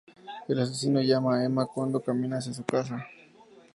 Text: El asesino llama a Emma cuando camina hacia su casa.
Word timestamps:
El 0.47 0.59
asesino 0.59 0.99
llama 1.03 1.35
a 1.37 1.45
Emma 1.45 1.67
cuando 1.67 2.01
camina 2.01 2.37
hacia 2.39 2.55
su 2.55 2.63
casa. 2.63 3.05